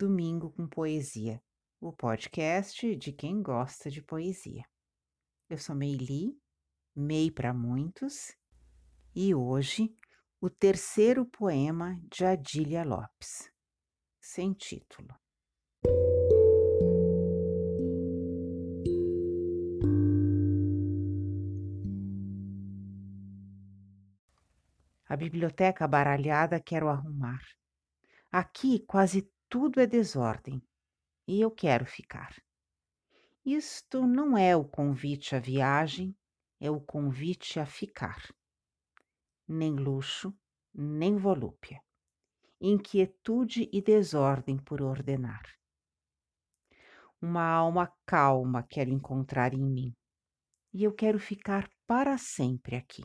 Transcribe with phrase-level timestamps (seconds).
[0.00, 1.42] Domingo com Poesia,
[1.78, 4.64] o podcast de quem gosta de poesia.
[5.46, 6.40] Eu sou Meili,
[6.96, 8.34] Mei para muitos,
[9.14, 9.94] e hoje
[10.40, 13.52] o terceiro poema de Adília Lopes,
[14.18, 15.14] sem título.
[25.06, 27.42] A biblioteca baralhada quero arrumar.
[28.32, 30.62] Aqui quase tudo é desordem
[31.26, 32.32] e eu quero ficar.
[33.44, 36.16] Isto não é o convite à viagem,
[36.60, 38.32] é o convite a ficar.
[39.48, 40.32] Nem luxo,
[40.72, 41.82] nem volúpia.
[42.60, 45.42] Inquietude e desordem por ordenar.
[47.20, 49.96] Uma alma calma quero encontrar em mim,
[50.72, 53.02] e eu quero ficar para sempre aqui.